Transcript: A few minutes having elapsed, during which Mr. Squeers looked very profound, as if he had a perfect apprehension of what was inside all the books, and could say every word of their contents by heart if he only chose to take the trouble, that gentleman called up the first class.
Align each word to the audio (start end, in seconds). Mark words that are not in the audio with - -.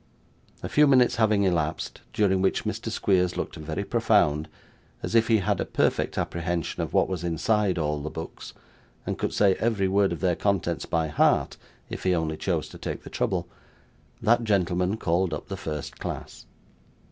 A 0.63 0.67
few 0.67 0.87
minutes 0.87 1.17
having 1.17 1.43
elapsed, 1.43 2.01
during 2.11 2.41
which 2.41 2.63
Mr. 2.63 2.89
Squeers 2.89 3.37
looked 3.37 3.57
very 3.57 3.83
profound, 3.83 4.49
as 5.03 5.13
if 5.13 5.27
he 5.27 5.37
had 5.37 5.59
a 5.59 5.63
perfect 5.63 6.17
apprehension 6.17 6.81
of 6.81 6.91
what 6.91 7.07
was 7.07 7.23
inside 7.23 7.77
all 7.77 7.99
the 8.01 8.09
books, 8.09 8.55
and 9.05 9.19
could 9.19 9.31
say 9.31 9.53
every 9.59 9.87
word 9.87 10.11
of 10.11 10.19
their 10.19 10.35
contents 10.35 10.87
by 10.87 11.09
heart 11.09 11.55
if 11.87 12.03
he 12.03 12.15
only 12.15 12.35
chose 12.35 12.67
to 12.69 12.79
take 12.79 13.03
the 13.03 13.11
trouble, 13.11 13.47
that 14.23 14.43
gentleman 14.43 14.97
called 14.97 15.35
up 15.35 15.49
the 15.49 15.55
first 15.55 15.99
class. 15.99 16.47